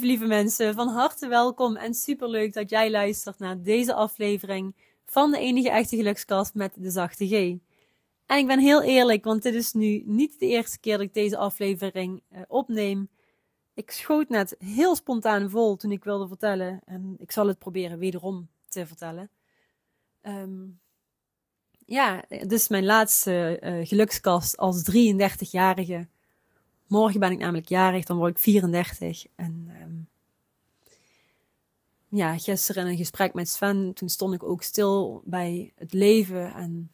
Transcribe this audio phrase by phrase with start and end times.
[0.00, 4.74] lieve, lieve mensen, van harte welkom en superleuk dat jij luistert naar deze aflevering
[5.04, 7.32] van de enige echte gelukskast met de zachte G.
[8.26, 11.14] En ik ben heel eerlijk, want dit is nu niet de eerste keer dat ik
[11.14, 13.08] deze aflevering uh, opneem.
[13.74, 17.98] Ik schoot net heel spontaan vol toen ik wilde vertellen en ik zal het proberen
[17.98, 19.30] wederom te vertellen.
[20.22, 20.80] Um,
[21.86, 26.08] ja, dit is mijn laatste uh, gelukskast als 33-jarige.
[26.86, 29.26] Morgen ben ik namelijk jarig, dan word ik 34.
[29.34, 29.83] En um,
[32.16, 36.54] ja, gisteren in een gesprek met Sven, toen stond ik ook stil bij het leven
[36.54, 36.92] en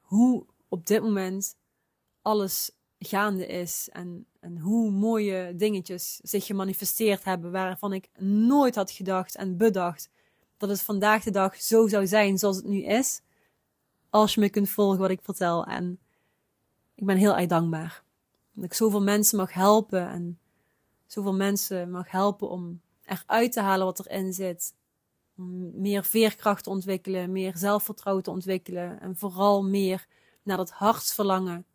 [0.00, 1.56] hoe op dit moment
[2.22, 8.90] alles gaande is en, en hoe mooie dingetjes zich gemanifesteerd hebben waarvan ik nooit had
[8.90, 10.10] gedacht en bedacht
[10.56, 13.20] dat het vandaag de dag zo zou zijn zoals het nu is.
[14.10, 15.64] Als je me kunt volgen wat ik vertel.
[15.64, 15.98] En
[16.94, 18.02] ik ben heel erg dankbaar.
[18.52, 20.38] Dat ik zoveel mensen mag helpen en
[21.06, 24.74] zoveel mensen mag helpen om eruit te halen wat erin zit.
[25.72, 30.06] Meer veerkracht te ontwikkelen, meer zelfvertrouwen te ontwikkelen en vooral meer
[30.42, 31.66] naar dat hartsverlangen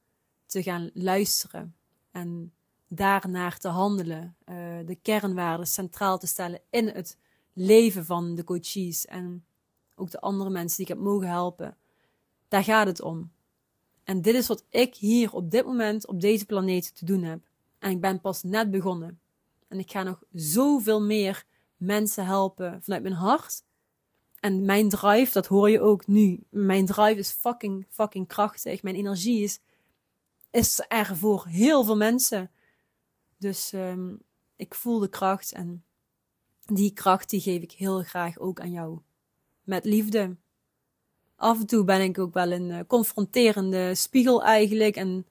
[0.46, 1.76] te gaan luisteren
[2.12, 2.54] en
[2.88, 4.36] daarnaar te handelen.
[4.46, 4.56] Uh,
[4.86, 7.18] de kernwaarden centraal te stellen in het
[7.54, 9.46] leven van de coaches en
[9.96, 11.78] ook de andere mensen die ik heb mogen helpen.
[12.48, 13.32] Daar gaat het om.
[14.04, 17.40] En dit is wat ik hier op dit moment op deze planeet te doen heb.
[17.80, 19.20] En ik ben pas net begonnen.
[19.68, 23.64] En ik ga nog zoveel meer mensen helpen vanuit mijn hart.
[24.40, 26.44] En mijn drive, dat hoor je ook nu.
[26.50, 28.84] Mijn drive is fucking, fucking krachtig.
[28.84, 29.60] Mijn energie is,
[30.52, 32.52] is er voor heel veel mensen.
[33.38, 34.22] Dus um,
[34.56, 35.84] ik voel de kracht en
[36.66, 39.00] die kracht die geef ik heel graag ook aan jou.
[39.64, 40.36] Met liefde
[41.36, 45.26] af en toe ben ik ook wel een uh, confronterende spiegel eigenlijk en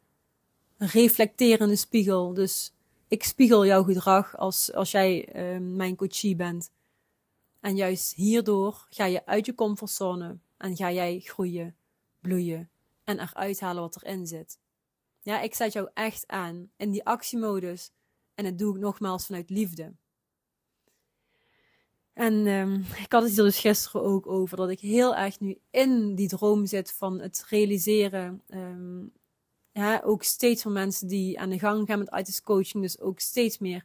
[0.77, 2.35] een reflecterende spiegel.
[2.35, 2.73] Dus
[3.09, 6.71] ik spiegel jouw gedrag als, als jij uh, mijn coachie bent.
[7.61, 11.77] En juist hierdoor ga je uit je comfortzone en ga jij groeien,
[12.21, 12.71] bloeien
[13.05, 14.59] en eruit halen wat erin zit.
[15.23, 17.91] Ja, ik zet jou echt aan in die actiemodus
[18.35, 19.93] en dat doe ik nogmaals vanuit liefde.
[22.13, 25.59] En um, ik had het hier dus gisteren ook over dat ik heel erg nu
[25.71, 28.43] in die droom zit van het realiseren.
[28.49, 29.13] Um,
[29.77, 33.21] ja, ook steeds meer mensen die aan de gang gaan met ITIS coaching, dus ook
[33.21, 33.85] steeds meer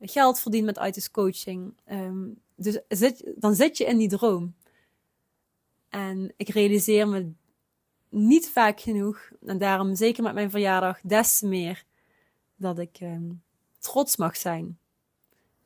[0.00, 1.74] geld verdienen met ITIS coaching.
[1.90, 4.54] Um, dus zit, dan zit je in die droom.
[5.88, 7.32] En ik realiseer me
[8.08, 11.84] niet vaak genoeg, en daarom zeker met mijn verjaardag des te meer,
[12.56, 12.98] dat ik
[13.78, 14.78] trots mag zijn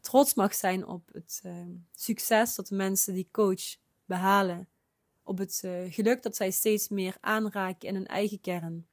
[0.04, 1.52] trots mag zijn op het uh,
[1.94, 4.68] succes dat de mensen die coach behalen.
[5.22, 8.86] Op het uh, geluk dat zij steeds meer aanraken in hun eigen kern.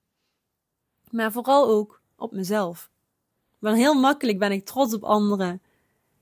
[1.11, 2.91] Maar vooral ook op mezelf.
[3.59, 5.61] Maar heel makkelijk ben ik trots op anderen.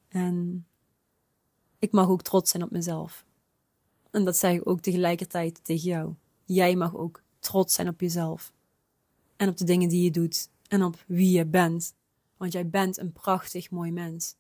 [0.08, 0.66] En
[1.80, 3.26] ik mag ook trots zijn op mezelf.
[4.12, 6.14] En dat zeg ik ook tegelijkertijd tegen jou.
[6.46, 8.54] Jij mag ook trots zijn op jezelf.
[9.36, 10.50] En op de dingen die je doet.
[10.68, 11.94] En op wie je bent.
[12.38, 14.36] Want jij bent een prachtig mooi mens.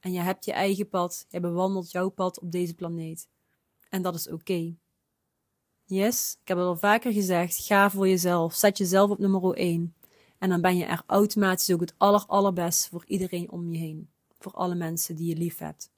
[0.00, 3.28] En je hebt je eigen pad, je bewandelt jouw pad op deze planeet.
[3.88, 4.74] En dat is oké.
[5.90, 9.94] Yes, ik heb het al vaker gezegd, ga voor jezelf, zet jezelf op nummer 1.
[10.38, 14.10] En dan ben je er automatisch ook het aller allerbest voor iedereen om je heen.
[14.38, 15.90] Voor alle mensen die je lief hebt.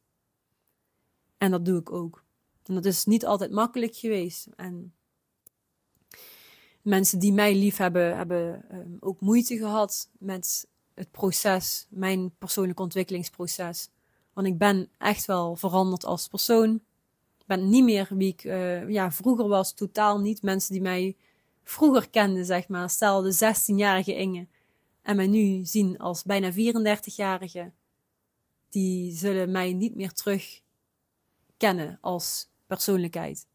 [1.39, 2.25] En dat doe ik ook.
[2.65, 4.47] En dat is niet altijd makkelijk geweest.
[4.57, 4.95] En
[6.83, 12.83] mensen die mij lief hebben, hebben um, ook moeite gehad met het proces, mijn persoonlijke
[12.83, 13.89] ontwikkelingsproces.
[14.33, 16.81] Want ik ben echt wel veranderd als persoon.
[17.53, 20.43] Ben niet meer wie ik uh, ja, vroeger was, totaal niet.
[20.43, 21.17] Mensen die mij
[21.65, 24.47] vroeger kenden, zeg maar, stel de 16-jarige Inge.
[25.03, 27.73] En mij nu zien als bijna 34-jarige.
[28.69, 30.61] Die zullen mij niet meer terug
[31.57, 33.47] kennen als persoonlijkheid.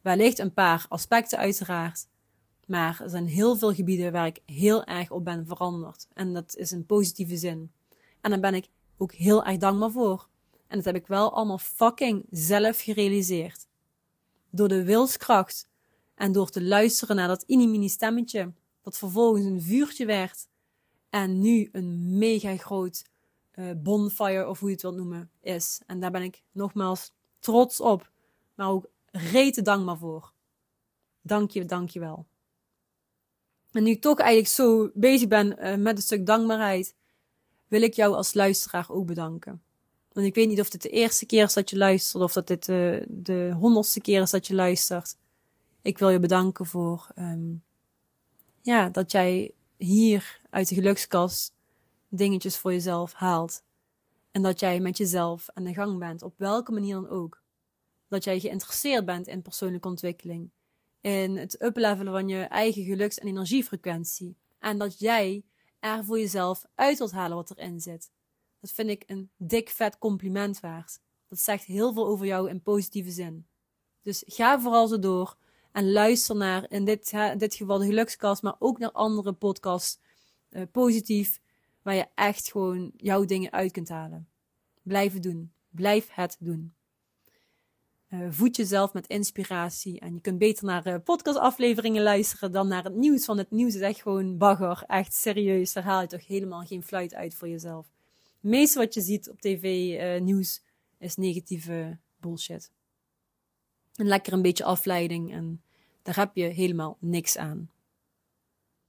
[0.00, 2.06] Wellicht een paar aspecten uiteraard.
[2.66, 6.06] Maar er zijn heel veel gebieden waar ik heel erg op ben veranderd.
[6.14, 7.72] En dat is in positieve zin.
[8.20, 10.28] En daar ben ik ook heel erg dankbaar voor.
[10.72, 13.66] En dat heb ik wel allemaal fucking zelf gerealiseerd.
[14.50, 15.68] Door de wilskracht
[16.14, 18.52] en door te luisteren naar dat inimini stemmetje,
[18.82, 20.48] dat vervolgens een vuurtje werd
[21.10, 23.04] en nu een mega groot
[23.54, 25.80] uh, bonfire, of hoe je het wilt noemen, is.
[25.86, 28.10] En daar ben ik nogmaals trots op,
[28.54, 30.32] maar ook rete dankbaar voor.
[31.20, 32.26] Dank je, dank je wel.
[33.72, 36.94] En nu ik toch eigenlijk zo bezig ben uh, met een stuk dankbaarheid,
[37.68, 39.62] wil ik jou als luisteraar ook bedanken.
[40.12, 42.46] Want ik weet niet of dit de eerste keer is dat je luistert, of dat
[42.46, 45.16] dit de, de honderdste keer is dat je luistert.
[45.82, 47.62] Ik wil je bedanken voor, um,
[48.62, 51.54] ja, dat jij hier uit de gelukskast
[52.08, 53.62] dingetjes voor jezelf haalt.
[54.30, 57.42] En dat jij met jezelf aan de gang bent, op welke manier dan ook.
[58.08, 60.50] Dat jij geïnteresseerd bent in persoonlijke ontwikkeling.
[61.00, 64.36] In het uplevelen van je eigen geluks- en energiefrequentie.
[64.58, 65.44] En dat jij
[65.80, 68.10] er voor jezelf uit wilt halen wat erin zit.
[68.62, 71.00] Dat vind ik een dik vet compliment waard.
[71.28, 73.46] Dat zegt heel veel over jou in positieve zin.
[74.02, 75.36] Dus ga vooral zo door
[75.72, 79.98] en luister naar, in dit, dit geval de gelukskast, maar ook naar andere podcasts,
[80.50, 81.40] uh, positief,
[81.82, 84.28] waar je echt gewoon jouw dingen uit kunt halen.
[84.82, 85.52] Blijf het doen.
[85.68, 86.74] Blijf het doen.
[88.08, 90.00] Uh, voed jezelf met inspiratie.
[90.00, 93.26] En je kunt beter naar uh, podcastafleveringen luisteren dan naar het nieuws.
[93.26, 94.84] Want het nieuws is echt gewoon bagger.
[94.86, 95.72] Echt serieus.
[95.72, 97.91] Daar haal je toch helemaal geen fluit uit voor jezelf.
[98.42, 100.62] Meeste wat je ziet op tv, uh, nieuws,
[100.98, 102.70] is negatieve bullshit.
[103.94, 105.32] En lekker een beetje afleiding.
[105.32, 105.62] En
[106.02, 107.70] daar heb je helemaal niks aan.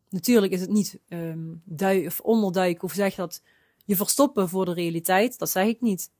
[0.10, 3.42] Natuurlijk is het niet um, dui of onderduiken of zeg dat
[3.86, 5.38] je verstoppen voor de realiteit.
[5.38, 6.12] Dat zeg ik niet.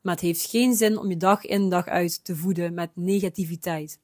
[0.00, 3.98] Maar het heeft geen zin om je dag in dag uit te voeden met negativiteit.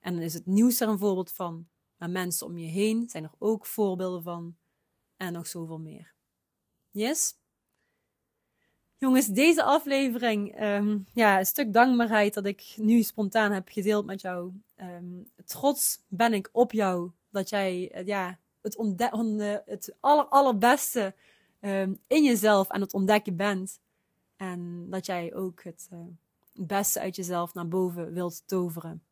[0.00, 1.68] En dan is het nieuws er een voorbeeld van.
[1.96, 4.56] Maar mensen om je heen zijn er ook voorbeelden van.
[5.16, 6.12] En nog zoveel meer.
[6.90, 7.36] Yes?
[9.00, 14.20] Jongens, deze aflevering, um, ja, een stuk dankbaarheid dat ik nu spontaan heb gedeeld met
[14.20, 14.52] jou.
[14.80, 21.14] Um, trots ben ik op jou dat jij uh, ja, het, ontde- het aller, allerbeste
[21.60, 23.80] um, in jezelf aan het ontdekken bent.
[24.36, 25.88] En dat jij ook het,
[26.54, 29.02] het beste uit jezelf naar boven wilt toveren.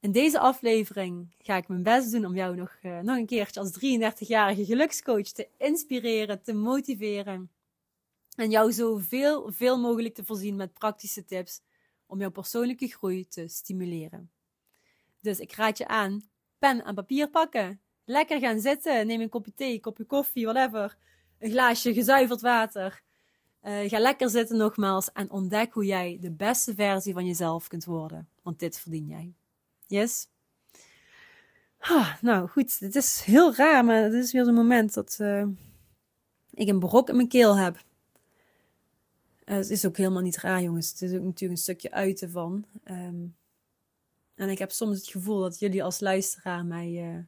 [0.00, 3.72] In deze aflevering ga ik mijn best doen om jou nog, nog een keertje als
[3.72, 7.50] 33-jarige gelukscoach te inspireren, te motiveren.
[8.34, 11.60] En jou zoveel veel mogelijk te voorzien met praktische tips
[12.06, 14.30] om jouw persoonlijke groei te stimuleren.
[15.20, 16.22] Dus ik raad je aan,
[16.58, 17.80] pen en papier pakken.
[18.04, 20.96] Lekker gaan zitten, neem een kopje thee, een kopje koffie, whatever.
[21.38, 23.02] Een glaasje gezuiverd water.
[23.62, 27.84] Uh, ga lekker zitten nogmaals en ontdek hoe jij de beste versie van jezelf kunt
[27.84, 28.28] worden.
[28.42, 29.34] Want dit verdien jij.
[29.86, 30.28] Yes?
[31.78, 35.46] Ah, nou goed, het is heel raar, maar het is weer zo'n moment dat uh,
[36.50, 37.84] ik een brok in mijn keel heb.
[39.44, 40.90] Uh, het is ook helemaal niet raar, jongens.
[40.90, 42.64] Het is ook natuurlijk een stukje uiten van.
[42.84, 43.36] Um,
[44.34, 47.24] en ik heb soms het gevoel dat jullie als luisteraar mij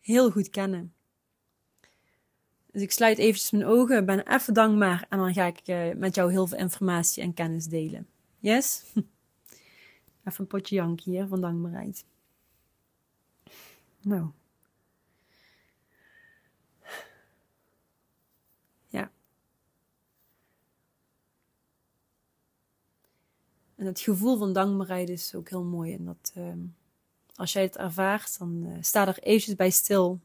[0.00, 0.92] heel goed kennen.
[2.72, 6.14] Dus ik sluit eventjes mijn ogen, ben even dankbaar en dan ga ik uh, met
[6.14, 8.06] jou heel veel informatie en kennis delen.
[8.38, 8.82] Yes?
[10.24, 12.04] Even een potje jank hier van dankbaarheid.
[14.00, 14.30] Nou.
[18.88, 19.10] Ja.
[23.82, 25.94] En het gevoel van dankbaarheid is ook heel mooi.
[25.94, 26.52] En dat, uh,
[27.34, 30.20] als jij het ervaart, dan uh, sta er eventjes bij stil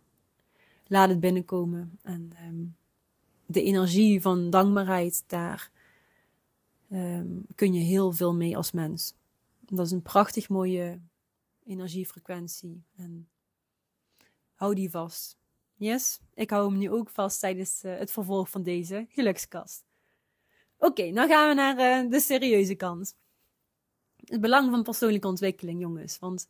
[0.88, 2.00] laat het binnenkomen.
[2.01, 2.75] En um,
[3.45, 5.71] de energie van dankbaarheid, daar
[6.92, 9.13] um, kun je heel veel mee als mens.
[9.59, 11.00] Dat is een prachtig mooie
[11.65, 12.83] energiefrequentie.
[12.95, 13.27] En
[14.54, 15.38] hou die vast.
[15.75, 19.83] Yes, ik hou hem nu ook vast tijdens uh, het vervolg van deze gelukskast.
[20.77, 23.15] Oké, okay, nou gaan we naar uh, de serieuze kant.
[24.27, 26.19] Het belang van persoonlijke ontwikkeling, jongens.
[26.19, 26.47] Want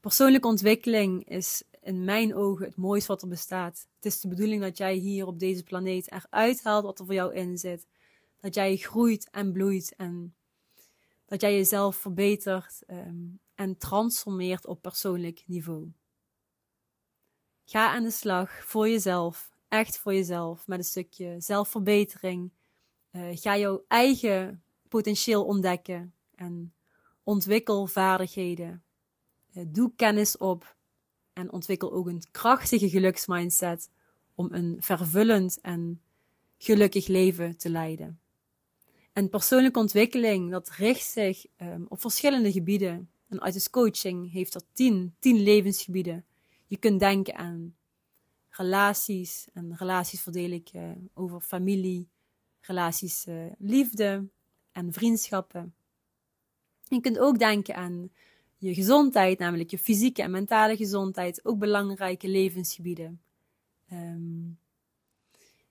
[0.00, 3.86] persoonlijke ontwikkeling is in mijn ogen het mooiste wat er bestaat.
[3.96, 7.14] Het is de bedoeling dat jij hier op deze planeet eruit haalt wat er voor
[7.14, 7.86] jou in zit.
[8.40, 10.34] Dat jij groeit en bloeit en
[11.26, 15.92] dat jij jezelf verbetert um, en transformeert op persoonlijk niveau.
[17.64, 22.50] Ga aan de slag voor jezelf, echt voor jezelf, met een stukje zelfverbetering.
[23.12, 26.74] Uh, ga jouw eigen potentieel ontdekken en
[27.26, 28.82] ontwikkel vaardigheden.
[29.54, 30.76] Uh, doe kennis op
[31.32, 33.90] en ontwikkel ook een krachtige geluksmindset
[34.34, 36.00] om een vervullend en
[36.58, 38.20] gelukkig leven te leiden.
[39.12, 43.10] En persoonlijke ontwikkeling, dat richt zich um, op verschillende gebieden.
[43.28, 46.24] En Artist Coaching heeft er tien, tien levensgebieden.
[46.66, 47.76] Je kunt denken aan
[48.48, 49.48] relaties.
[49.52, 52.08] En relaties verdeel ik uh, over familie,
[52.60, 54.28] relaties uh, liefde
[54.72, 55.74] en vriendschappen.
[56.88, 58.10] Je kunt ook denken aan
[58.56, 63.20] je gezondheid, namelijk je fysieke en mentale gezondheid, ook belangrijke levensgebieden.
[63.92, 64.58] Um,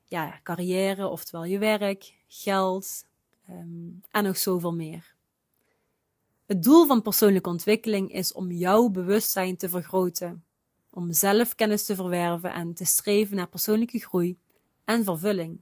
[0.03, 3.05] ja, carrière, oftewel je werk, geld
[3.49, 5.15] um, en nog zoveel meer.
[6.45, 10.43] Het doel van persoonlijke ontwikkeling is om jouw bewustzijn te vergroten,
[10.89, 14.37] om zelfkennis te verwerven en te streven naar persoonlijke groei
[14.83, 15.59] en vervulling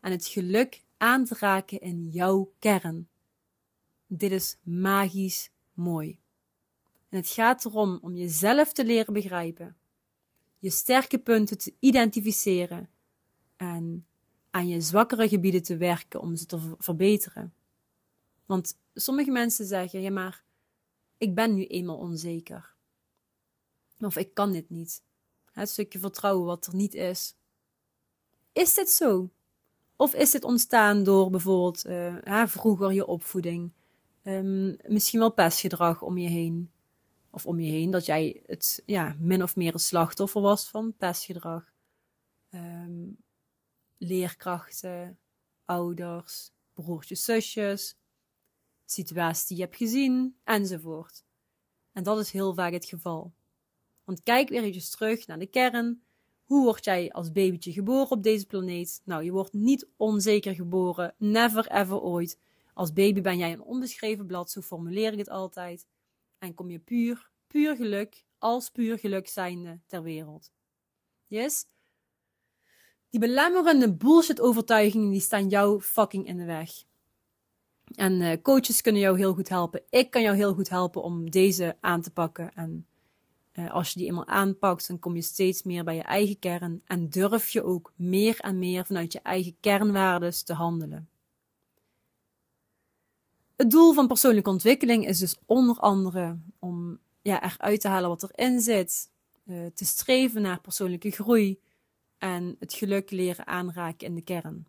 [0.00, 3.08] en het geluk aan te raken in jouw kern.
[4.16, 6.18] Dit is magisch mooi.
[7.08, 9.76] En het gaat erom om jezelf te leren begrijpen,
[10.58, 12.90] je sterke punten te identificeren
[13.56, 14.06] en
[14.50, 17.54] aan je zwakkere gebieden te werken om ze te verbeteren.
[18.46, 20.44] Want sommige mensen zeggen, ja maar,
[21.18, 22.74] ik ben nu eenmaal onzeker.
[23.98, 25.02] Of ik kan dit niet.
[25.52, 27.36] Het stukje vertrouwen wat er niet is.
[28.52, 29.30] Is dit zo?
[29.96, 33.72] Of is dit ontstaan door bijvoorbeeld uh, vroeger je opvoeding?
[34.24, 36.70] Um, misschien wel pestgedrag om je heen.
[37.30, 40.96] Of om je heen dat jij het ja, min of meer een slachtoffer was van
[40.96, 41.72] pestgedrag.
[42.50, 43.16] Um,
[43.98, 45.18] leerkrachten,
[45.64, 47.96] ouders, broertjes, zusjes,
[48.84, 51.24] situaties die je hebt gezien, enzovoort.
[51.92, 53.32] En dat is heel vaak het geval.
[54.04, 56.02] Want kijk weer eens terug naar de kern.
[56.44, 59.00] Hoe word jij als babytje geboren op deze planeet?
[59.04, 61.14] Nou, je wordt niet onzeker geboren.
[61.18, 62.38] Never ever ooit.
[62.74, 65.86] Als baby ben jij een onbeschreven blad, zo formuleer ik het altijd.
[66.38, 70.52] En kom je puur, puur geluk, als puur geluk zijnde ter wereld.
[71.26, 71.66] Yes?
[73.10, 76.70] Die belemmerende bullshit overtuigingen, die staan jou fucking in de weg.
[77.94, 79.82] En uh, coaches kunnen jou heel goed helpen.
[79.90, 82.54] Ik kan jou heel goed helpen om deze aan te pakken.
[82.54, 82.86] En
[83.52, 86.82] uh, als je die eenmaal aanpakt, dan kom je steeds meer bij je eigen kern.
[86.84, 91.08] En durf je ook meer en meer vanuit je eigen kernwaardes te handelen.
[93.56, 98.22] Het doel van persoonlijke ontwikkeling is dus onder andere om ja, eruit te halen wat
[98.22, 99.12] erin zit.
[99.44, 101.60] Uh, te streven naar persoonlijke groei.
[102.18, 104.66] En het geluk leren aanraken in de kern.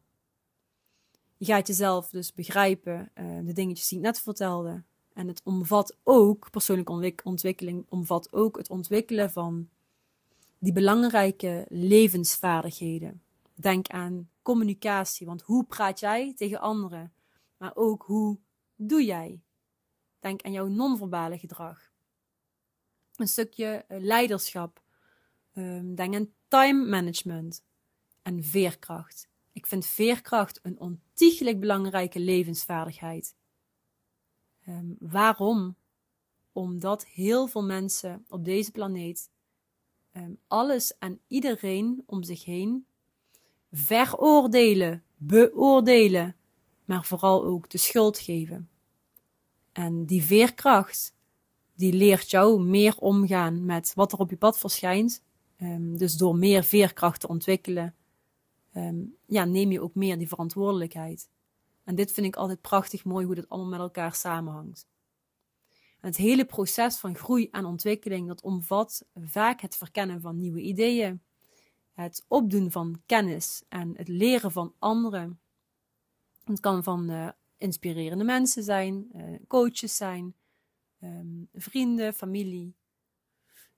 [1.37, 4.83] Je gaat jezelf dus begrijpen, uh, de dingetjes die ik net vertelde.
[5.13, 9.69] En het omvat ook, persoonlijke ontwikkeling omvat ook het ontwikkelen van
[10.59, 13.21] die belangrijke levensvaardigheden.
[13.53, 17.13] Denk aan communicatie, want hoe praat jij tegen anderen?
[17.57, 18.37] Maar ook hoe
[18.75, 19.41] doe jij?
[20.19, 21.91] Denk aan jouw non-verbale gedrag.
[23.15, 24.83] Een stukje eh, leiderschap.
[25.53, 27.63] Um, denk aan time management
[28.21, 29.29] en veerkracht.
[29.51, 33.35] Ik vind veerkracht een ontiegelijk belangrijke levensvaardigheid.
[34.67, 35.75] Um, waarom?
[36.51, 39.29] Omdat heel veel mensen op deze planeet
[40.13, 42.87] um, alles en iedereen om zich heen
[43.71, 46.35] veroordelen, beoordelen,
[46.85, 48.69] maar vooral ook de schuld geven.
[49.71, 51.15] En die veerkracht,
[51.73, 55.23] die leert jou meer omgaan met wat er op je pad verschijnt.
[55.61, 57.95] Um, dus door meer veerkracht te ontwikkelen,
[58.73, 61.29] um, ja, neem je ook meer die verantwoordelijkheid.
[61.83, 64.87] En dit vind ik altijd prachtig mooi hoe dit allemaal met elkaar samenhangt.
[65.99, 70.61] En het hele proces van groei en ontwikkeling, dat omvat vaak het verkennen van nieuwe
[70.61, 71.21] ideeën,
[71.93, 75.39] het opdoen van kennis en het leren van anderen.
[76.45, 80.35] Het kan van uh, inspirerende mensen zijn, uh, coaches zijn,
[81.03, 82.75] um, vrienden, familie.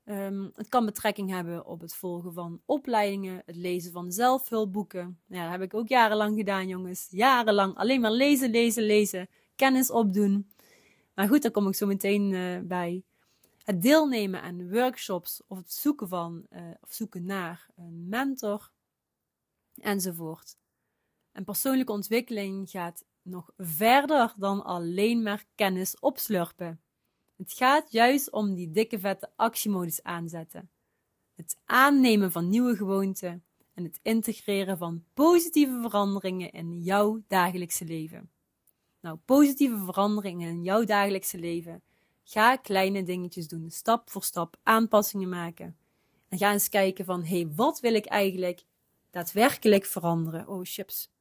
[0.05, 5.19] Um, het kan betrekking hebben op het volgen van opleidingen, het lezen van zelfhulpboeken.
[5.25, 7.07] Ja, dat heb ik ook jarenlang gedaan, jongens.
[7.09, 10.51] Jarenlang alleen maar lezen, lezen, lezen, kennis opdoen.
[11.13, 13.03] Maar goed, daar kom ik zo meteen uh, bij.
[13.63, 16.47] Het deelnemen aan workshops of het zoeken van
[16.81, 18.71] of zoeken naar een mentor
[19.75, 20.57] enzovoort.
[21.37, 26.81] En persoonlijke ontwikkeling gaat nog verder dan alleen maar kennis opslurpen.
[27.35, 30.69] Het gaat juist om die dikke vette actiemodus aanzetten.
[31.35, 38.29] Het aannemen van nieuwe gewoonten en het integreren van positieve veranderingen in jouw dagelijkse leven.
[38.99, 41.81] Nou, positieve veranderingen in jouw dagelijkse leven.
[42.23, 45.77] Ga kleine dingetjes doen, stap voor stap, aanpassingen maken.
[46.29, 48.63] En ga eens kijken van, hé, hey, wat wil ik eigenlijk
[49.09, 50.47] daadwerkelijk veranderen?
[50.47, 51.15] Oh, chips.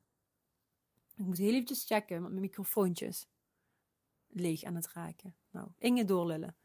[1.17, 3.27] Ik moet heel eventjes checken met mijn microfoontjes
[4.29, 5.35] leeg aan het raken.
[5.51, 6.57] Nou, Inge doorlullen.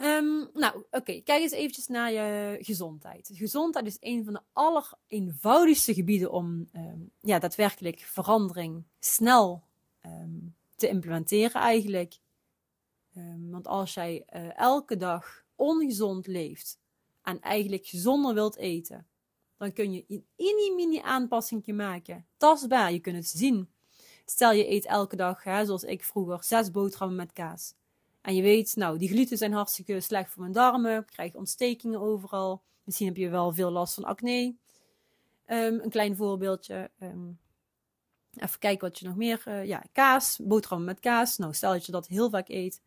[0.00, 3.30] Um, nou, oké, kijk eens eventjes naar je gezondheid.
[3.32, 9.64] Gezondheid is een van de allereenvoudigste gebieden om um, ja, daadwerkelijk verandering snel
[10.04, 12.18] um, te implementeren eigenlijk.
[13.50, 16.78] want als jij uh, elke dag ongezond leeft
[17.22, 19.06] en eigenlijk gezonder wilt eten,
[19.58, 22.26] dan kun je een mini-mini aanpassing maken.
[22.36, 23.68] Tastbaar, je kunt het zien.
[24.24, 27.74] Stel je eet elke dag, hè, zoals ik vroeger, zes boterhammen met kaas.
[28.20, 31.00] En je weet, nou, die gluten zijn hartstikke slecht voor mijn darmen.
[31.00, 32.62] Ik krijg ontstekingen overal.
[32.84, 34.56] Misschien heb je wel veel last van acne.
[35.46, 36.90] Um, een klein voorbeeldje.
[37.00, 37.38] Um,
[38.34, 39.42] even kijken wat je nog meer.
[39.48, 41.36] Uh, ja, kaas, boterhammen met kaas.
[41.36, 42.82] Nou, stel dat je dat heel vaak eet.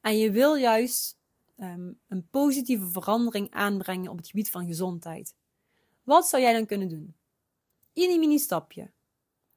[0.00, 1.18] En je wil juist
[1.56, 5.34] um, een positieve verandering aanbrengen op het gebied van gezondheid.
[6.06, 7.14] Wat zou jij dan kunnen doen?
[7.92, 8.90] Een mini stapje.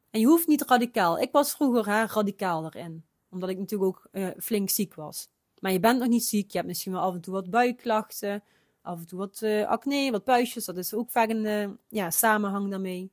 [0.10, 1.20] En je hoeft niet radicaal.
[1.20, 3.06] Ik was vroeger hè, radicaal erin.
[3.30, 5.28] Omdat ik natuurlijk ook uh, flink ziek was.
[5.60, 6.52] Maar je bent nog niet ziek.
[6.52, 8.44] Je hebt misschien wel af en toe wat buikklachten.
[8.82, 10.66] Af en toe wat uh, acne, wat puistjes.
[10.66, 13.12] Dat is ook vaak een uh, ja, samenhang daarmee.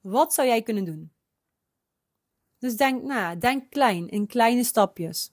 [0.00, 1.12] Wat zou jij kunnen doen?
[2.58, 5.32] Dus denk na, denk klein, in kleine stapjes.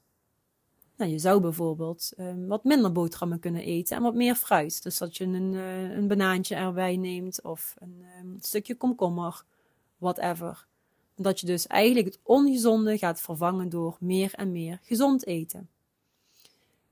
[1.04, 4.84] Nou, je zou bijvoorbeeld um, wat minder boterhammen kunnen eten en wat meer fruit.
[4.84, 9.44] Dus dat je een, uh, een banaantje erbij neemt of een um, stukje komkommer,
[9.98, 10.68] whatever.
[11.16, 15.70] Dat je dus eigenlijk het ongezonde gaat vervangen door meer en meer gezond eten.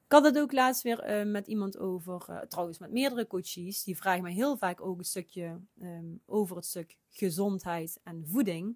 [0.05, 3.83] Ik had het ook laatst weer uh, met iemand over, uh, trouwens met meerdere coaches,
[3.83, 8.75] die vragen mij heel vaak ook een stukje um, over het stuk gezondheid en voeding.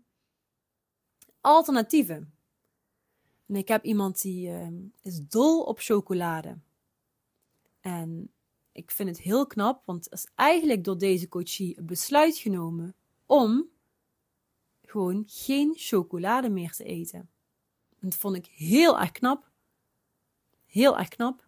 [1.41, 2.34] Alternatieven.
[3.47, 4.67] En ik heb iemand die uh,
[5.01, 6.57] is dol op chocolade.
[7.79, 8.31] En
[8.71, 12.95] ik vind het heel knap, want er is eigenlijk door deze coachie een besluit genomen
[13.25, 13.69] om
[14.81, 17.19] gewoon geen chocolade meer te eten.
[17.99, 19.49] En dat vond ik heel erg knap.
[20.65, 21.47] Heel erg knap.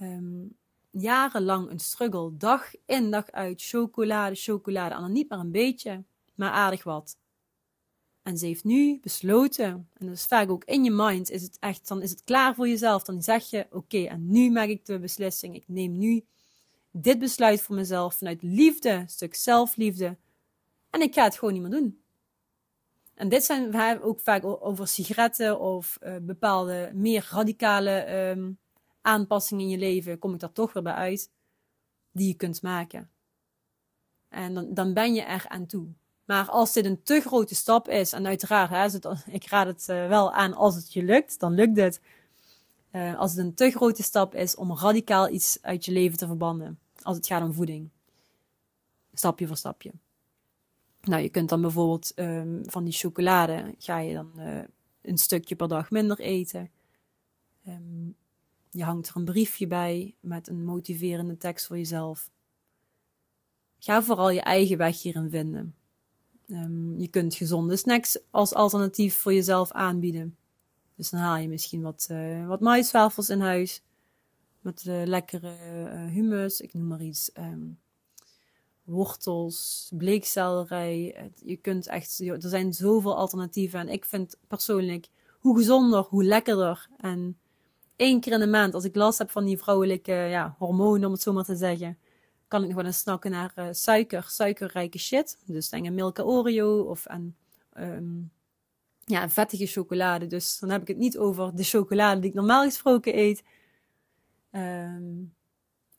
[0.00, 0.56] Um,
[0.90, 4.94] jarenlang een struggle, dag in dag uit, chocolade, chocolade.
[4.94, 7.16] En dan niet maar een beetje, maar aardig wat.
[8.28, 11.56] En ze heeft nu besloten, en dat is vaak ook in je mind, is het
[11.60, 13.02] echt, dan is het klaar voor jezelf.
[13.02, 15.54] Dan zeg je, oké, en nu maak ik de beslissing.
[15.54, 16.24] Ik neem nu
[16.90, 20.16] dit besluit voor mezelf vanuit liefde, stuk zelfliefde.
[20.90, 22.02] En ik ga het gewoon niet meer doen.
[23.14, 28.58] En dit zijn we ook vaak over sigaretten of uh, bepaalde meer radicale um,
[29.00, 30.18] aanpassingen in je leven.
[30.18, 31.30] Kom ik daar toch weer bij uit.
[32.12, 33.10] Die je kunt maken.
[34.28, 35.88] En dan, dan ben je er aan toe.
[36.28, 40.08] Maar als dit een te grote stap is, en uiteraard, hè, ik raad het uh,
[40.08, 42.00] wel aan als het je lukt, dan lukt het.
[42.92, 46.26] Uh, als het een te grote stap is om radicaal iets uit je leven te
[46.26, 46.78] verbannen.
[47.02, 47.88] Als het gaat om voeding.
[49.12, 49.92] Stapje voor stapje.
[51.00, 54.60] Nou, je kunt dan bijvoorbeeld um, van die chocolade, ga je dan uh,
[55.02, 56.70] een stukje per dag minder eten.
[57.68, 58.16] Um,
[58.70, 62.30] je hangt er een briefje bij met een motiverende tekst voor jezelf.
[63.78, 65.74] Ga vooral je eigen weg hierin vinden.
[66.50, 70.36] Um, je kunt gezonde snacks als alternatief voor jezelf aanbieden.
[70.94, 73.82] Dus dan haal je misschien wat, uh, wat maiswafels in huis.
[74.60, 75.56] Met uh, lekkere
[75.92, 77.30] uh, humus, ik noem maar iets.
[77.38, 77.78] Um,
[78.84, 81.30] wortels, bleekselderij.
[81.44, 83.80] Je kunt echt, er zijn zoveel alternatieven.
[83.80, 85.08] En ik vind persoonlijk,
[85.38, 86.88] hoe gezonder, hoe lekkerder.
[86.96, 87.38] En
[87.96, 91.12] één keer in de maand, als ik last heb van die vrouwelijke ja, hormonen, om
[91.12, 91.98] het zo maar te zeggen,
[92.48, 95.38] kan ik nog wel eens snakken naar uh, suiker, suikerrijke shit.
[95.46, 97.36] Dus denk aan Milka Oreo of aan
[97.78, 98.30] um,
[99.04, 100.26] ja, vettige chocolade.
[100.26, 103.42] Dus dan heb ik het niet over de chocolade die ik normaal gesproken eet.
[104.52, 105.34] Um,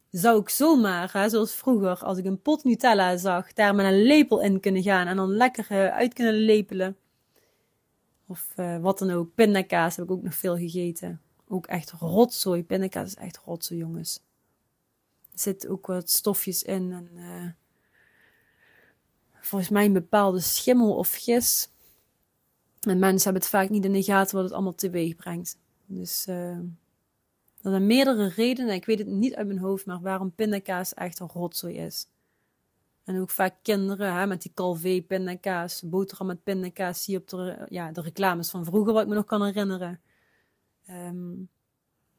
[0.09, 4.01] zou ik zomaar, hè, zoals vroeger, als ik een pot Nutella zag, daar met een
[4.01, 6.97] lepel in kunnen gaan en dan lekker uh, uit kunnen lepelen.
[8.27, 9.35] Of uh, wat dan ook.
[9.35, 11.21] Pindakaas heb ik ook nog veel gegeten.
[11.47, 12.63] Ook echt rotzooi.
[12.63, 14.23] Pindakaas is echt rotzooi, jongens.
[15.39, 16.91] Zitten ook wat stofjes in.
[16.91, 17.49] En, uh,
[19.41, 21.69] volgens mij een bepaalde schimmel of gis.
[22.79, 25.57] En mensen hebben het vaak niet in de gaten wat het allemaal teweeg brengt.
[25.85, 26.57] Dus uh,
[27.61, 31.19] er zijn meerdere redenen, ik weet het niet uit mijn hoofd, maar waarom pindakaas echt
[31.19, 32.07] een rotzooi is.
[33.03, 37.27] En ook vaak kinderen hè, met die Calvé pindakaas, boterham met pindakaas, zie je op
[37.27, 40.01] de, ja, de reclames van vroeger, wat ik me nog kan herinneren.
[40.89, 41.49] Um,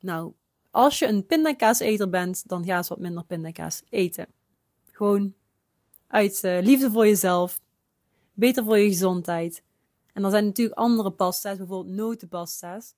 [0.00, 0.32] nou,
[0.70, 4.26] als je een pindakaaseter bent, dan ga eens wat minder pindakaas eten.
[4.90, 5.34] Gewoon
[6.06, 7.60] uit uh, liefde voor jezelf,
[8.32, 9.62] beter voor je gezondheid.
[10.12, 12.94] En er zijn natuurlijk andere pasta's, bijvoorbeeld notenpasta's.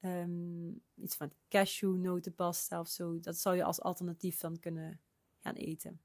[0.00, 3.20] Um, iets van cashewnotenpasta of zo.
[3.20, 5.00] Dat zou je als alternatief dan kunnen
[5.42, 6.00] gaan eten.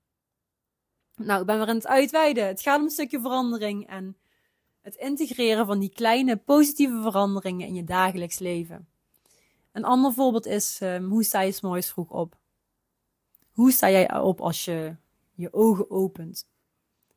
[1.15, 2.47] Nou, ik ben weer aan het uitweiden.
[2.47, 4.17] Het gaat om een stukje verandering en
[4.81, 8.87] het integreren van die kleine positieve veranderingen in je dagelijks leven.
[9.71, 12.37] Een ander voorbeeld is, um, hoe sta je s'morgens vroeg op?
[13.51, 14.95] Hoe sta jij op als je
[15.33, 16.47] je ogen opent?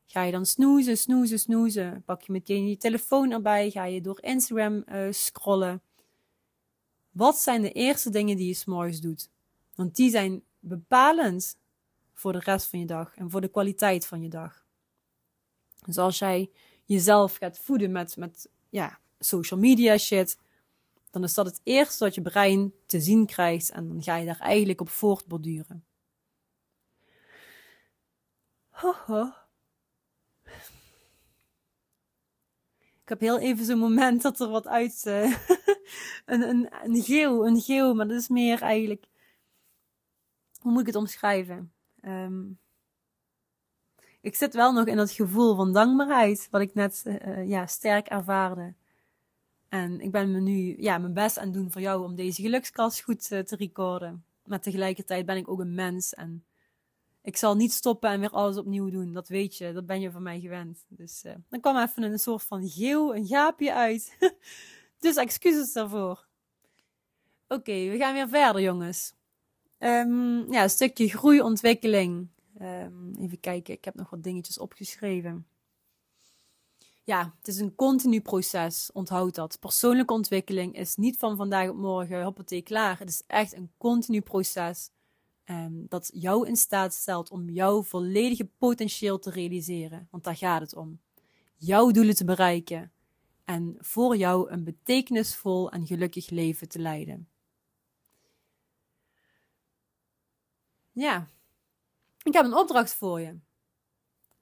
[0.07, 2.03] Ga je dan snoezen, snoezen, snoezen?
[2.05, 3.71] Pak je meteen je telefoon erbij?
[3.71, 5.83] Ga je door Instagram uh, scrollen?
[7.11, 9.31] Wat zijn de eerste dingen die je s'morgens doet?
[9.75, 11.59] Want die zijn bepalend
[12.13, 14.65] voor de rest van je dag en voor de kwaliteit van je dag.
[15.87, 16.51] Dus als jij
[16.85, 20.39] jezelf gaat voeden met, met ja, social media shit,
[21.15, 24.27] dan is dat het eerste wat je brein te zien krijgt en dan ga je
[24.27, 25.85] daar eigenlijk op voortborduren.
[28.69, 29.33] Ho, ho.
[33.03, 35.05] Ik heb heel even zo'n moment dat er wat uit.
[35.07, 35.23] Uh,
[36.33, 39.07] een, een, een geel, een geel, maar dat is meer eigenlijk.
[40.61, 41.73] Hoe moet ik het omschrijven?
[42.03, 42.59] Um,
[44.21, 48.07] ik zit wel nog in dat gevoel van dankbaarheid, wat ik net uh, ja, sterk
[48.07, 48.75] ervaarde.
[49.75, 52.43] En ik ben me nu ja, mijn best aan het doen voor jou om deze
[52.43, 54.25] gelukskast goed uh, te recorden.
[54.45, 56.45] Maar tegelijkertijd ben ik ook een mens en
[57.23, 59.13] ik zal niet stoppen en weer alles opnieuw doen.
[59.13, 60.85] Dat weet je, dat ben je van mij gewend.
[60.89, 64.17] Dus uh, dan kwam even een soort van geeuw, een gaapje uit.
[64.99, 66.27] dus excuses daarvoor.
[67.49, 69.15] Oké, we gaan weer verder, jongens.
[69.79, 72.29] Um, ja, een stukje groeiontwikkeling.
[72.61, 75.47] Um, even kijken, ik heb nog wat dingetjes opgeschreven.
[77.05, 78.91] Ja, het is een continu proces.
[78.93, 79.61] Onthoud dat.
[79.61, 82.99] Persoonlijke ontwikkeling is niet van vandaag op morgen, hoppatee, klaar.
[82.99, 84.91] Het is echt een continu proces.
[85.45, 90.09] Um, dat jou in staat stelt om jouw volledige potentieel te realiseren.
[90.11, 91.01] Want daar gaat het om.
[91.57, 92.93] Jouw doelen te bereiken.
[93.45, 97.29] En voor jou een betekenisvol en gelukkig leven te leiden.
[100.93, 101.29] Ja,
[102.23, 103.39] ik heb een opdracht voor je.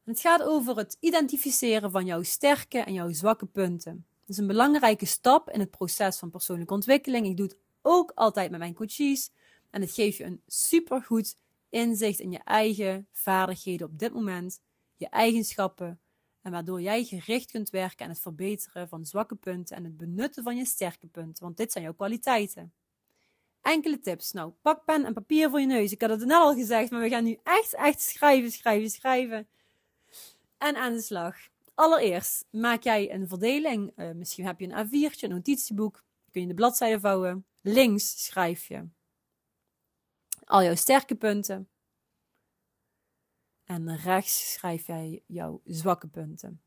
[0.05, 4.07] Het gaat over het identificeren van jouw sterke en jouw zwakke punten.
[4.21, 7.27] Dat is een belangrijke stap in het proces van persoonlijke ontwikkeling.
[7.27, 9.31] Ik doe het ook altijd met mijn coaches.
[9.71, 11.37] En het geeft je een supergoed
[11.69, 14.61] inzicht in je eigen vaardigheden op dit moment,
[14.97, 16.01] je eigenschappen.
[16.43, 20.43] En waardoor jij gericht kunt werken aan het verbeteren van zwakke punten en het benutten
[20.43, 21.45] van je sterke punten.
[21.45, 22.73] Want dit zijn jouw kwaliteiten.
[23.61, 24.33] Enkele tips.
[24.33, 25.93] Nou, pak pen en papier voor je neus.
[25.93, 29.49] Ik had het net al gezegd, maar we gaan nu echt, echt schrijven, schrijven, schrijven.
[30.63, 31.37] En aan de slag.
[31.75, 33.93] Allereerst maak jij een verdeling.
[33.97, 36.05] Uh, misschien heb je een A4'tje, een notitieboek.
[36.31, 37.47] Kun je de bladzijde vouwen.
[37.61, 38.89] Links schrijf je
[40.45, 41.69] al jouw sterke punten.
[43.65, 46.63] En rechts schrijf jij jouw zwakke punten.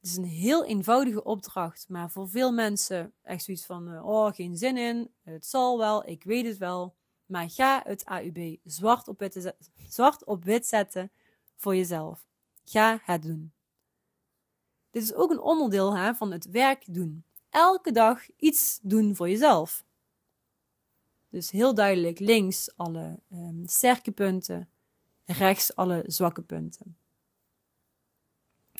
[0.00, 4.32] Het is een heel eenvoudige opdracht, maar voor veel mensen echt zoiets van: eh, oh,
[4.32, 6.96] geen zin in, het zal wel, ik weet het wel.
[7.26, 9.54] Maar ga het AUB zwart op wit,
[9.88, 11.10] zwart op wit zetten
[11.56, 12.26] voor jezelf.
[12.64, 13.52] Ga het doen.
[14.90, 17.24] Dit is ook een onderdeel hè, van het werk doen.
[17.50, 19.84] Elke dag iets doen voor jezelf.
[21.28, 24.68] Dus heel duidelijk links alle um, sterke punten,
[25.24, 26.96] rechts alle zwakke punten.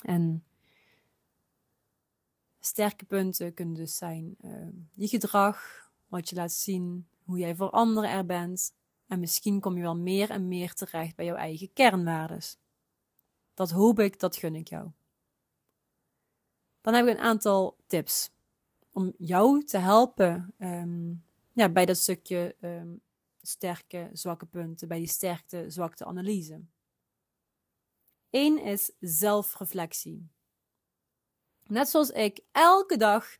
[0.02, 0.44] En
[2.60, 7.70] sterke punten kunnen dus zijn uh, je gedrag, wat je laat zien, hoe jij voor
[7.70, 8.72] anderen er bent.
[9.06, 12.58] En misschien kom je wel meer en meer terecht bij jouw eigen kernwaardes.
[13.54, 14.90] Dat hoop ik, dat gun ik jou.
[16.80, 18.30] Dan heb ik een aantal tips
[18.92, 23.00] om jou te helpen um, ja, bij dat stukje um,
[23.40, 26.64] sterke, zwakke punten, bij die sterkte, zwakte analyse.
[28.30, 30.28] Eén is zelfreflectie.
[31.66, 33.36] Net zoals ik elke dag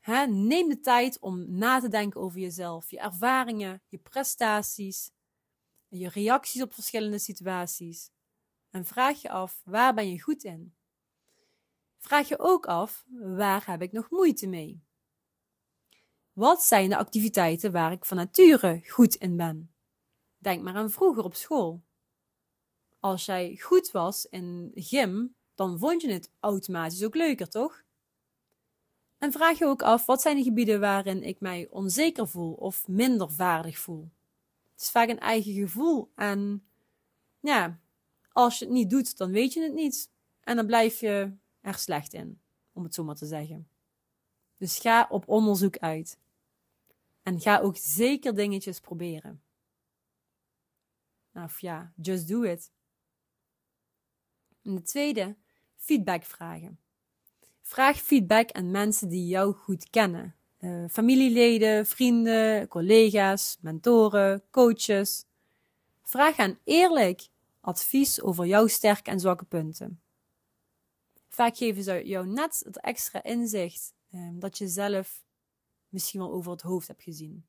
[0.00, 5.10] hè, neem de tijd om na te denken over jezelf, je ervaringen, je prestaties,
[5.88, 8.10] je reacties op verschillende situaties.
[8.74, 10.74] En vraag je af, waar ben je goed in?
[11.98, 14.82] Vraag je ook af, waar heb ik nog moeite mee?
[16.32, 19.74] Wat zijn de activiteiten waar ik van nature goed in ben?
[20.38, 21.82] Denk maar aan vroeger op school.
[23.00, 27.82] Als jij goed was in gym, dan vond je het automatisch ook leuker, toch?
[29.18, 32.88] En vraag je ook af, wat zijn de gebieden waarin ik mij onzeker voel of
[32.88, 34.10] minder vaardig voel?
[34.72, 36.66] Het is vaak een eigen gevoel en
[37.40, 37.82] ja,
[38.34, 40.10] als je het niet doet, dan weet je het niet.
[40.40, 42.40] En dan blijf je er slecht in,
[42.72, 43.68] om het zo maar te zeggen.
[44.56, 46.18] Dus ga op onderzoek uit.
[47.22, 49.42] En ga ook zeker dingetjes proberen.
[51.34, 52.70] Of ja, just do it.
[54.62, 55.36] En de tweede,
[55.76, 56.78] feedback vragen.
[57.62, 60.34] Vraag feedback aan mensen die jou goed kennen.
[60.60, 65.24] Uh, familieleden, vrienden, collega's, mentoren, coaches.
[66.02, 67.28] Vraag aan eerlijk
[67.64, 70.02] advies over jouw sterke en zwakke punten.
[71.28, 75.24] Vaak geven ze jou net het extra inzicht uh, dat je zelf
[75.88, 77.46] misschien wel over het hoofd heb gezien.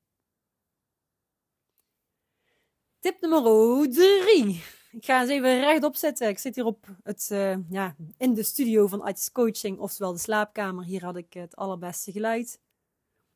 [2.99, 4.63] Tip nummer drie.
[4.91, 6.27] Ik ga eens even rechtop zitten.
[6.27, 10.19] Ik zit hier op het, uh, ja, in de studio van Artis Coaching, oftewel de
[10.19, 10.83] slaapkamer.
[10.83, 12.59] Hier had ik het allerbeste geluid.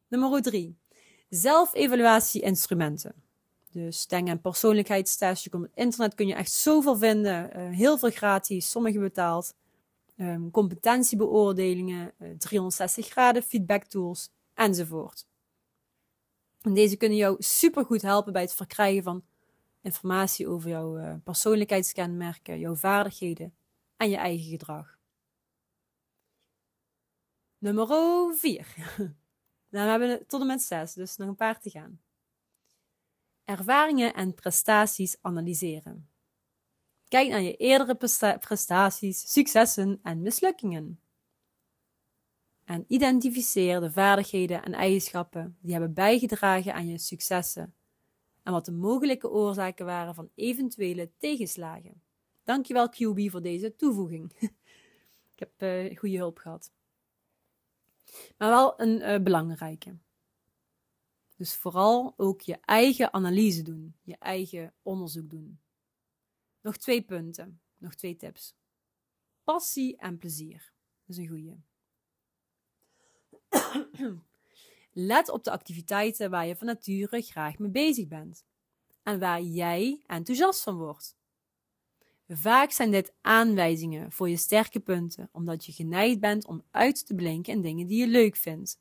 [0.07, 0.77] Nummer drie.
[1.29, 3.28] Zelfevaluatie-instrumenten.
[3.71, 5.43] Dus denk aan persoonlijkheidstests.
[5.43, 7.57] Je op het internet kun je echt zoveel vinden.
[7.57, 9.53] Uh, heel veel gratis, sommige betaald.
[10.17, 15.27] Um, competentiebeoordelingen, uh, 360 graden feedback tools enzovoort.
[16.61, 19.23] En deze kunnen jou supergoed helpen bij het verkrijgen van
[19.81, 23.53] informatie over jouw uh, persoonlijkheidskenmerken, jouw vaardigheden
[23.97, 24.97] en je eigen gedrag.
[27.57, 27.87] Nummer
[28.35, 28.67] 4.
[29.69, 31.99] Dan hebben we tot en met 6, dus nog een paar te gaan.
[33.49, 36.09] Ervaringen en prestaties analyseren.
[37.07, 37.95] Kijk naar je eerdere
[38.39, 40.99] prestaties, successen en mislukkingen.
[42.65, 47.75] En identificeer de vaardigheden en eigenschappen die hebben bijgedragen aan je successen
[48.43, 52.01] en wat de mogelijke oorzaken waren van eventuele tegenslagen.
[52.43, 54.33] Dankjewel QB voor deze toevoeging.
[55.33, 56.71] Ik heb uh, goede hulp gehad.
[58.37, 59.97] Maar wel een uh, belangrijke.
[61.39, 65.59] Dus vooral ook je eigen analyse doen, je eigen onderzoek doen.
[66.61, 68.55] Nog twee punten, nog twee tips.
[69.43, 70.73] Passie en plezier.
[71.05, 71.57] Dat is een goede.
[75.11, 78.45] Let op de activiteiten waar je van nature graag mee bezig bent
[79.03, 81.17] en waar jij enthousiast van wordt.
[82.27, 87.15] Vaak zijn dit aanwijzingen voor je sterke punten, omdat je geneigd bent om uit te
[87.15, 88.79] blinken in dingen die je leuk vindt.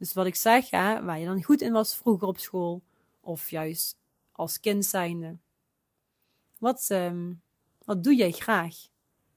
[0.00, 2.82] Dus wat ik zeg, hè, waar je dan goed in was vroeger op school,
[3.20, 3.98] of juist
[4.32, 5.38] als kind zijnde.
[6.58, 7.42] Wat, um,
[7.84, 8.74] wat doe jij graag?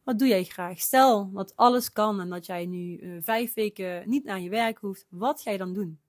[0.04, 0.80] Wat doe jij graag?
[0.80, 4.78] Stel dat alles kan en dat jij nu uh, vijf weken niet naar je werk
[4.78, 5.06] hoeft.
[5.10, 6.00] Wat ga je dan doen?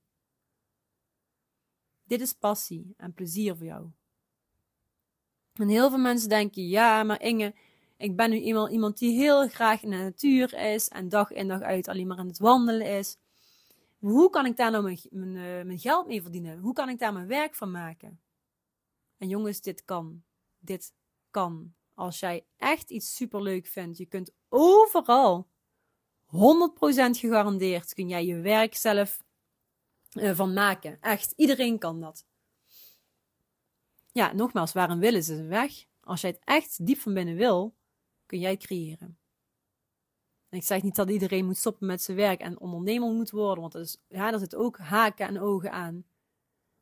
[2.05, 3.87] Dit is passie en plezier voor jou.
[5.53, 7.55] En heel veel mensen denken, ja, maar Inge,
[7.97, 11.49] ik ben nu eenmaal iemand die heel graag in de natuur is en dag in
[11.49, 13.17] dag uit alleen maar aan het wandelen is.
[14.05, 16.59] Hoe kan ik daar nou mijn, mijn, uh, mijn geld mee verdienen?
[16.59, 18.21] Hoe kan ik daar mijn werk van maken?
[19.17, 20.25] En jongens, dit kan.
[20.59, 20.93] Dit
[21.31, 21.75] kan.
[21.95, 25.49] Als jij echt iets superleuk vindt, je kunt overal
[26.27, 26.31] 100%
[27.19, 29.25] gegarandeerd kun jij je werk zelf
[30.13, 31.01] uh, van maken.
[31.01, 32.27] Echt, iedereen kan dat.
[34.13, 35.85] Ja, nogmaals, waarom willen ze weg?
[36.01, 37.77] Als jij het echt diep van binnen wil,
[38.27, 39.19] kun jij creëren.
[40.55, 43.61] En ik zeg niet dat iedereen moet stoppen met zijn werk en ondernemer moet worden,
[43.61, 46.05] want is, ja, daar zit ook haken en ogen aan.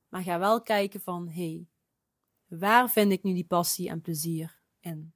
[0.08, 1.66] Maar ga wel kijken van, hé, hey,
[2.58, 5.14] waar vind ik nu die passie en plezier in?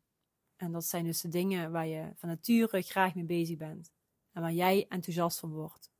[0.56, 3.92] En dat zijn dus de dingen waar je van nature graag mee bezig bent.
[4.32, 5.90] En waar jij enthousiast van wordt.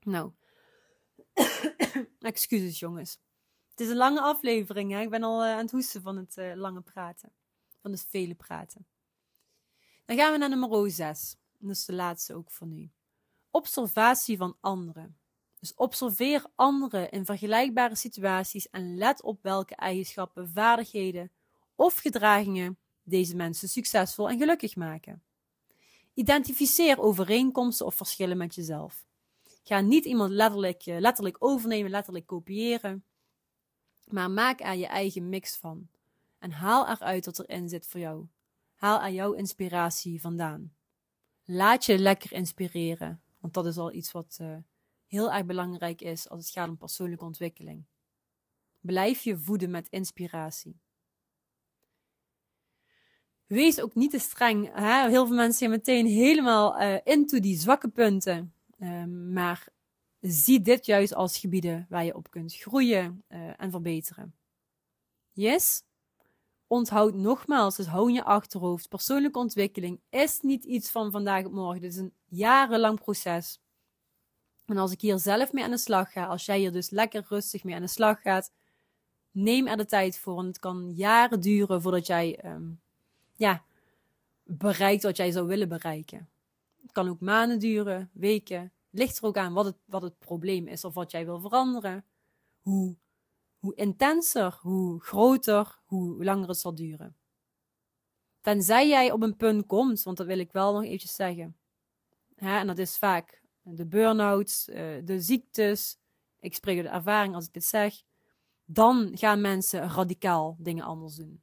[0.00, 0.32] Nou,
[2.18, 3.18] excuses jongens.
[3.70, 4.92] Het is een lange aflevering.
[4.92, 5.00] Hè?
[5.00, 7.32] Ik ben al uh, aan het hoesten van het uh, lange praten.
[7.80, 8.86] Van het vele praten.
[10.10, 11.36] Dan gaan we naar nummer 6.
[11.58, 12.90] Dat is de laatste ook voor nu.
[13.50, 15.18] Observatie van anderen.
[15.58, 21.30] Dus observeer anderen in vergelijkbare situaties en let op welke eigenschappen, vaardigheden
[21.74, 25.22] of gedragingen deze mensen succesvol en gelukkig maken.
[26.14, 29.06] Identificeer overeenkomsten of verschillen met jezelf.
[29.62, 33.04] Ga niet iemand letterlijk, eh, letterlijk overnemen, letterlijk kopiëren,
[34.04, 35.88] maar maak er je eigen mix van.
[36.38, 38.26] En haal eruit wat erin zit voor jou.
[38.80, 40.74] Haal er jouw inspiratie vandaan.
[41.44, 44.56] Laat je lekker inspireren, want dat is al iets wat uh,
[45.06, 47.84] heel erg belangrijk is als het gaat om persoonlijke ontwikkeling.
[48.78, 50.80] Blijf je voeden met inspiratie.
[53.46, 54.74] Wees ook niet te streng.
[54.74, 55.08] Hè?
[55.08, 58.54] Heel veel mensen zijn meteen helemaal uh, into die zwakke punten.
[58.78, 59.68] Um, maar
[60.20, 64.34] zie dit juist als gebieden waar je op kunt groeien uh, en verbeteren.
[65.32, 65.82] Yes?
[66.72, 68.88] Onthoud nogmaals, dus hou in je achterhoofd.
[68.88, 71.80] Persoonlijke ontwikkeling is niet iets van vandaag op morgen.
[71.80, 73.60] Dit is een jarenlang proces.
[74.66, 77.26] En als ik hier zelf mee aan de slag ga, als jij hier dus lekker
[77.28, 78.52] rustig mee aan de slag gaat,
[79.30, 80.34] neem er de tijd voor.
[80.34, 82.80] Want het kan jaren duren voordat jij um,
[83.36, 83.62] ja,
[84.42, 86.28] bereikt wat jij zou willen bereiken.
[86.82, 88.72] Het kan ook maanden duren, weken.
[88.90, 92.04] Ligt er ook aan wat het, wat het probleem is of wat jij wil veranderen.
[92.60, 92.94] Hoe,
[93.60, 97.16] hoe intenser, hoe groter, hoe langer het zal duren.
[98.40, 101.56] Tenzij jij op een punt komt, want dat wil ik wel nog eventjes zeggen.
[102.34, 105.98] Hè, en dat is vaak de burn-outs, eh, de ziektes.
[106.40, 108.02] Ik spreek uit ervaring als ik dit zeg.
[108.64, 111.42] Dan gaan mensen radicaal dingen anders doen.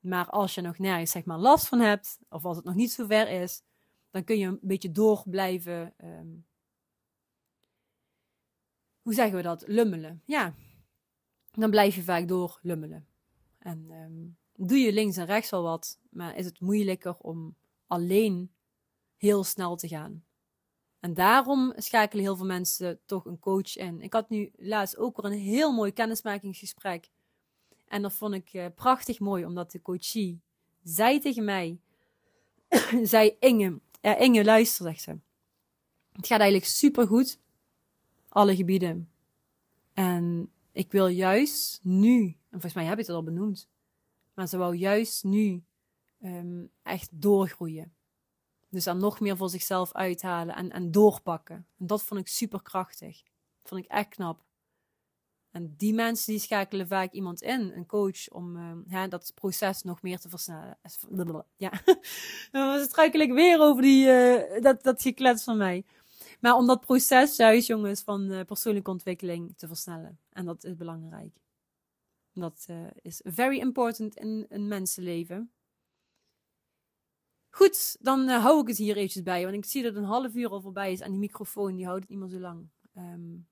[0.00, 2.92] Maar als je nog nergens zeg maar, last van hebt, of als het nog niet
[2.92, 3.62] zo ver is,
[4.10, 5.94] dan kun je een beetje door blijven.
[6.04, 6.46] Um,
[9.02, 9.64] hoe zeggen we dat?
[9.66, 10.22] Lummelen.
[10.24, 10.54] Ja,
[11.56, 13.06] dan blijf je vaak door lummelen.
[13.58, 18.50] En um, doe je links en rechts wel wat, maar is het moeilijker om alleen
[19.16, 20.24] heel snel te gaan.
[21.00, 24.00] En daarom schakelen heel veel mensen toch een coach in.
[24.00, 27.10] Ik had nu laatst ook weer een heel mooi kennismakingsgesprek
[27.88, 30.40] en dat vond ik uh, prachtig mooi, omdat de coachie
[30.82, 31.78] zei tegen mij,
[33.02, 35.18] zei Inge, ja, Inge luister, zegt ze.
[36.12, 37.38] Het gaat eigenlijk super goed,
[38.28, 39.10] alle gebieden.
[39.92, 43.68] En ik wil juist nu, en volgens mij heb ik het al benoemd,
[44.34, 45.64] maar ze wou juist nu
[46.22, 47.94] um, echt doorgroeien.
[48.68, 51.66] Dus dan nog meer voor zichzelf uithalen en, en doorpakken.
[51.78, 53.22] En dat vond ik super krachtig.
[53.22, 54.44] Dat vond ik echt knap.
[55.50, 58.56] En die mensen die schakelen vaak iemand in, een coach, om
[58.88, 60.78] hè, dat proces nog meer te versnellen.
[61.56, 61.72] Ja,
[62.50, 65.84] dan struikel ik weer over die, uh, dat, dat geklets van mij.
[66.40, 70.20] Maar om dat proces juist, jongens, van uh, persoonlijke ontwikkeling te versnellen.
[70.30, 71.40] En dat is belangrijk.
[72.32, 72.66] Dat
[73.02, 75.52] is very important in een mensenleven.
[77.50, 79.42] Goed, dan hou ik het hier eventjes bij.
[79.42, 82.00] Want ik zie dat een half uur al voorbij is en die microfoon die houdt
[82.00, 82.68] het niet meer zo lang.
[82.96, 83.48] Um,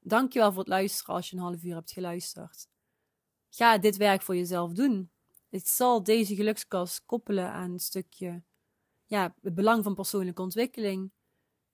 [0.00, 2.68] Dankjewel voor het luisteren als je een half uur hebt geluisterd.
[3.50, 5.10] Ga dit werk voor jezelf doen.
[5.48, 8.42] Het zal deze gelukskast koppelen aan een stukje
[9.04, 11.10] ja, het belang van persoonlijke ontwikkeling.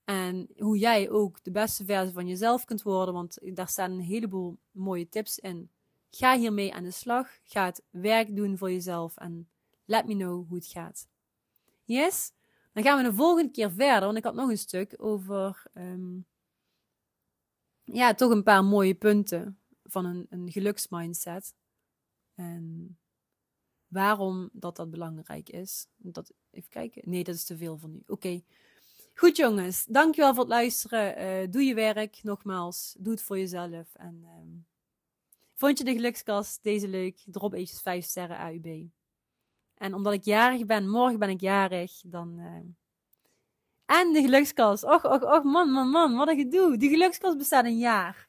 [0.04, 4.00] En hoe jij ook de beste versie van jezelf kunt worden, want daar staan een
[4.00, 5.70] heleboel mooie tips in.
[6.10, 7.28] Ga hiermee aan de slag.
[7.44, 9.48] Ga het werk doen voor jezelf en
[9.84, 11.08] let me know hoe het gaat.
[11.84, 12.32] Yes?
[12.72, 16.26] Dan gaan we de volgende keer verder, want ik had nog een stuk over um,
[17.84, 21.54] ja, toch een paar mooie punten van een, een geluksmindset.
[22.34, 22.96] En
[23.86, 25.86] waarom dat dat belangrijk is.
[25.96, 27.02] Dat, even kijken.
[27.04, 28.02] Nee, dat is te veel voor nu.
[28.06, 28.42] Oké.
[29.14, 31.22] Goed jongens, dankjewel voor het luisteren.
[31.22, 32.94] Uh, doe je werk, nogmaals.
[32.98, 33.94] Doe het voor jezelf.
[33.94, 34.66] En um,
[35.54, 37.22] vond je de gelukskast deze leuk?
[37.26, 38.86] Drop eventjes 5 sterren AUB.
[39.74, 42.38] En omdat ik jarig ben, morgen ben ik jarig, dan...
[42.38, 42.74] Uh,
[43.98, 44.84] en de gelukskast.
[44.84, 46.76] Och, och, och, man, man, man, wat een gedoe.
[46.76, 48.28] Die gelukskast bestaat een jaar.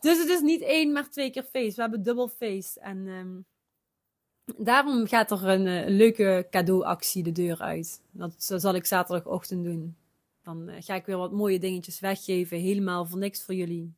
[0.00, 1.76] Dus het is niet één, maar twee keer feest.
[1.76, 2.76] We hebben dubbel feest.
[2.76, 3.46] En um,
[4.56, 8.02] daarom gaat er een, een, eh, leuke cadeauactie de deur uit.
[8.10, 9.96] Dat zal ik zaterdagochtend doen.
[10.42, 12.58] Dan uh, ga ik weer wat mooie dingetjes weggeven.
[12.58, 13.94] Helemaal voor niks voor jullie.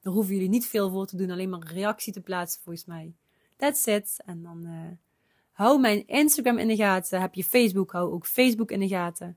[0.00, 1.30] Daar hoeven jullie niet veel voor te doen.
[1.30, 3.14] Alleen maar een reactie te plaatsen volgens mij.
[3.56, 4.22] That's it.
[4.24, 4.90] En dan uh,
[5.52, 7.20] hou mijn Instagram in de gaten.
[7.20, 9.36] Heb je Facebook, hou ook Facebook in de gaten.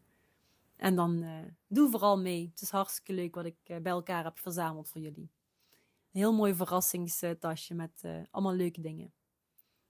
[0.75, 1.25] En dan
[1.67, 2.49] doe vooral mee.
[2.51, 5.29] Het is hartstikke leuk wat ik bij elkaar heb verzameld voor jullie.
[6.11, 9.13] Een heel mooi verrassingstasje met allemaal leuke dingen.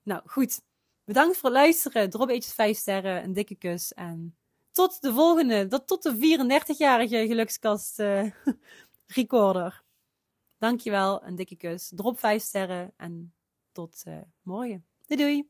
[0.06, 0.62] Nou goed,
[1.04, 2.10] bedankt voor het luisteren.
[2.10, 4.38] Drop eetjes 5 sterren, een dikke kus en
[4.72, 8.32] tot de volgende, tot de 34-jarige gelukskast uh,
[9.18, 9.84] recorder.
[10.58, 11.92] Dankjewel, een dikke kus.
[11.96, 13.34] Drop 5 sterren en
[13.72, 14.86] tot uh, morgen.
[15.06, 15.48] Doei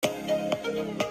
[0.00, 1.06] doei.